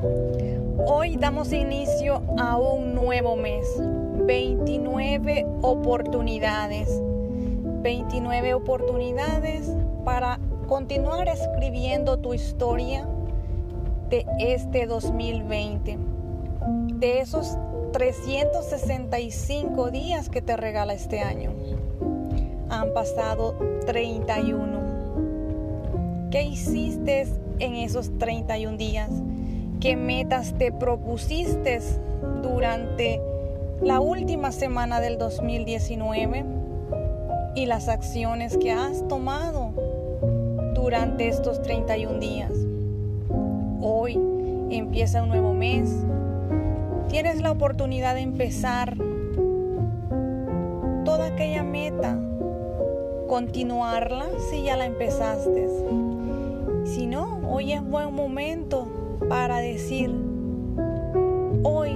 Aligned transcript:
Hoy 0.00 1.16
damos 1.16 1.52
inicio 1.52 2.22
a 2.38 2.56
un 2.56 2.94
nuevo 2.94 3.34
mes, 3.34 3.66
29 4.26 5.44
oportunidades, 5.62 6.88
29 7.82 8.54
oportunidades 8.54 9.68
para 10.04 10.38
continuar 10.68 11.28
escribiendo 11.28 12.20
tu 12.20 12.32
historia 12.32 13.08
de 14.08 14.24
este 14.38 14.86
2020, 14.86 15.98
de 16.94 17.20
esos 17.20 17.58
365 17.92 19.90
días 19.90 20.28
que 20.28 20.42
te 20.42 20.56
regala 20.56 20.92
este 20.92 21.18
año. 21.20 21.50
Han 22.70 22.94
pasado 22.94 23.56
31. 23.86 26.28
¿Qué 26.30 26.42
hiciste 26.42 27.26
en 27.58 27.74
esos 27.74 28.16
31 28.18 28.76
días? 28.76 29.10
¿Qué 29.80 29.96
metas 29.96 30.54
te 30.58 30.72
propusiste 30.72 31.78
durante 32.42 33.20
la 33.80 34.00
última 34.00 34.50
semana 34.50 35.00
del 35.00 35.18
2019? 35.18 36.44
Y 37.54 37.66
las 37.66 37.88
acciones 37.88 38.56
que 38.56 38.72
has 38.72 39.06
tomado 39.08 39.72
durante 40.74 41.28
estos 41.28 41.62
31 41.62 42.18
días. 42.18 42.52
Hoy 43.80 44.18
empieza 44.70 45.22
un 45.22 45.28
nuevo 45.28 45.54
mes. 45.54 45.90
Tienes 47.08 47.40
la 47.40 47.52
oportunidad 47.52 48.14
de 48.14 48.20
empezar 48.22 48.96
toda 51.04 51.26
aquella 51.26 51.62
meta, 51.62 52.18
continuarla 53.28 54.26
si 54.50 54.64
ya 54.64 54.76
la 54.76 54.86
empezaste 54.86 55.68
si 56.88 57.06
no, 57.06 57.40
hoy 57.46 57.74
es 57.74 57.86
buen 57.86 58.14
momento 58.14 58.87
para 59.28 59.58
decir, 59.58 60.10
hoy 61.62 61.90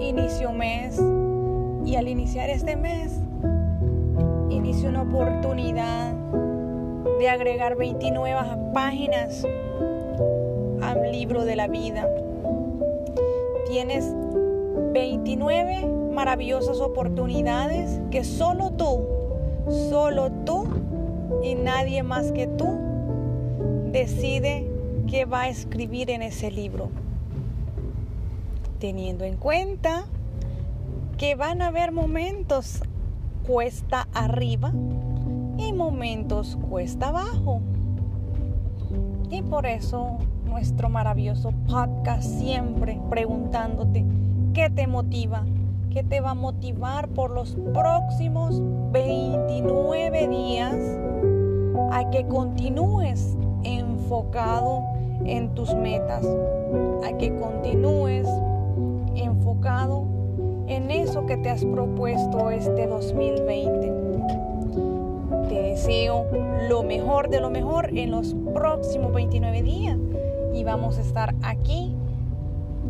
inicio 0.00 0.52
mes 0.52 1.00
y 1.84 1.96
al 1.96 2.08
iniciar 2.08 2.50
este 2.50 2.76
mes, 2.76 3.20
inicio 4.50 4.88
una 4.88 5.02
oportunidad 5.02 6.12
de 7.18 7.28
agregar 7.28 7.76
29 7.76 8.40
páginas 8.74 9.46
al 10.82 11.12
libro 11.12 11.44
de 11.44 11.56
la 11.56 11.68
vida. 11.68 12.08
Tienes 13.68 14.12
29 14.92 15.86
maravillosas 16.12 16.80
oportunidades 16.80 18.00
que 18.10 18.24
solo 18.24 18.72
tú, 18.72 19.06
solo 19.90 20.30
tú 20.44 20.66
y 21.42 21.54
nadie 21.54 22.02
más 22.02 22.32
que 22.32 22.46
tú 22.46 22.66
decide 23.92 24.71
qué 25.12 25.26
va 25.26 25.42
a 25.42 25.48
escribir 25.48 26.08
en 26.08 26.22
ese 26.22 26.50
libro, 26.50 26.88
teniendo 28.78 29.24
en 29.24 29.36
cuenta 29.36 30.06
que 31.18 31.34
van 31.34 31.60
a 31.60 31.66
haber 31.66 31.92
momentos 31.92 32.80
cuesta 33.46 34.08
arriba 34.14 34.72
y 35.58 35.74
momentos 35.74 36.56
cuesta 36.70 37.08
abajo. 37.08 37.60
Y 39.30 39.42
por 39.42 39.66
eso 39.66 40.16
nuestro 40.46 40.88
maravilloso 40.88 41.52
podcast 41.68 42.22
siempre 42.22 42.98
preguntándote 43.10 44.06
qué 44.54 44.70
te 44.70 44.86
motiva, 44.86 45.44
qué 45.90 46.02
te 46.02 46.22
va 46.22 46.30
a 46.30 46.34
motivar 46.34 47.08
por 47.08 47.32
los 47.32 47.54
próximos 47.74 48.62
29 48.92 50.28
días 50.28 50.74
a 51.90 52.08
que 52.08 52.26
continúes 52.26 53.36
enfocado 53.62 55.01
en 55.24 55.54
tus 55.54 55.74
metas, 55.74 56.26
a 57.04 57.16
que 57.18 57.34
continúes 57.36 58.26
enfocado 59.14 60.04
en 60.66 60.90
eso 60.90 61.26
que 61.26 61.36
te 61.36 61.50
has 61.50 61.64
propuesto 61.64 62.50
este 62.50 62.86
2020. 62.86 63.92
Te 65.48 65.62
deseo 65.62 66.26
lo 66.68 66.82
mejor 66.82 67.28
de 67.28 67.40
lo 67.40 67.50
mejor 67.50 67.96
en 67.96 68.10
los 68.10 68.34
próximos 68.54 69.12
29 69.12 69.62
días 69.62 69.98
y 70.54 70.64
vamos 70.64 70.98
a 70.98 71.02
estar 71.02 71.34
aquí 71.42 71.94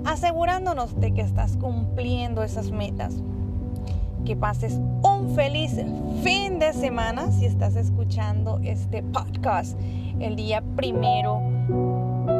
asegurándonos 0.04 0.98
de 0.98 1.12
que 1.12 1.22
estás 1.22 1.56
cumpliendo 1.56 2.42
esas 2.42 2.70
metas. 2.70 3.14
Que 4.24 4.36
pases 4.36 4.78
un 5.02 5.34
feliz 5.34 5.74
fin 6.22 6.60
de 6.60 6.72
semana 6.72 7.32
si 7.32 7.46
estás 7.46 7.74
escuchando 7.74 8.60
este 8.62 9.02
podcast 9.02 9.76
el 10.20 10.36
día 10.36 10.62
primero 10.76 11.40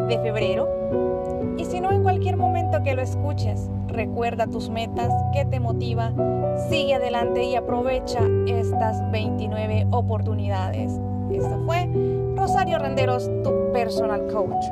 de 0.08 0.18
febrero. 0.18 0.68
Y 1.58 1.64
si 1.64 1.80
no, 1.80 1.90
en 1.90 2.02
cualquier 2.02 2.36
momento 2.36 2.82
que 2.82 2.94
lo 2.94 3.02
escuches, 3.02 3.68
recuerda 3.88 4.46
tus 4.46 4.70
metas, 4.70 5.12
que 5.32 5.44
te 5.44 5.60
motiva, 5.60 6.12
sigue 6.68 6.94
adelante 6.94 7.44
y 7.44 7.56
aprovecha 7.56 8.20
estas 8.46 9.10
29 9.12 9.86
oportunidades. 9.90 10.92
Esto 11.30 11.62
fue 11.66 11.88
Rosario 12.36 12.78
Renderos, 12.78 13.30
tu 13.42 13.72
personal 13.72 14.26
coach. 14.28 14.64